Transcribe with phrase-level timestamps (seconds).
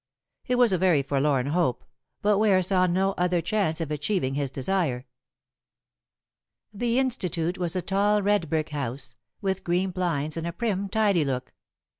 [0.47, 1.85] It was a very forlorn hope,
[2.23, 5.05] but Ware saw no other chance of achieving his desire.
[6.73, 11.23] The Institute was a tall red brick house, with green blinds and a prim, tidy
[11.23, 11.53] look.